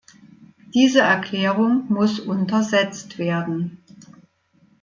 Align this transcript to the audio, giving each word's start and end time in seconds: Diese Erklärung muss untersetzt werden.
Diese 0.73 1.01
Erklärung 1.01 1.85
muss 1.93 2.19
untersetzt 2.19 3.19
werden. 3.19 3.83